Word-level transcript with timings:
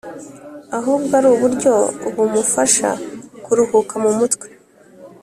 ahubwo 0.77 1.11
ari 1.19 1.27
uburyo 1.35 1.73
bumufasha 2.15 2.89
kuruhuka 3.43 3.93
mu 4.03 4.11
mutwe. 4.19 4.47